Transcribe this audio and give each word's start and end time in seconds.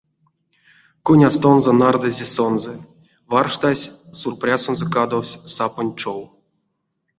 Конястонзо 1.05 1.71
нардызе 1.79 2.27
сонзэ, 2.35 2.73
варштась: 3.31 3.85
сур 4.19 4.33
прясонзо 4.41 4.85
кадовсь 4.95 5.39
сапонь 5.55 5.93
чов. 5.99 6.21